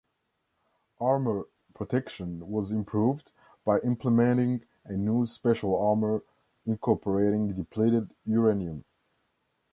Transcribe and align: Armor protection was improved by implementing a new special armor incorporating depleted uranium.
Armor 0.99 1.45
protection 1.75 2.49
was 2.49 2.71
improved 2.71 3.29
by 3.63 3.77
implementing 3.81 4.63
a 4.83 4.93
new 4.93 5.27
special 5.27 5.79
armor 5.79 6.23
incorporating 6.65 7.53
depleted 7.53 8.09
uranium. 8.25 8.83